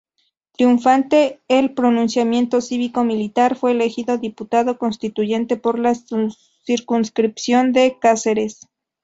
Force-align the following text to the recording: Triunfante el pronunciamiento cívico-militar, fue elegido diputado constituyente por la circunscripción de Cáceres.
Triunfante 0.53 1.41
el 1.47 1.75
pronunciamiento 1.75 2.59
cívico-militar, 2.61 3.55
fue 3.55 3.73
elegido 3.73 4.17
diputado 4.17 4.79
constituyente 4.79 5.57
por 5.57 5.77
la 5.77 5.93
circunscripción 5.93 7.71
de 7.71 7.99
Cáceres. 7.99 8.67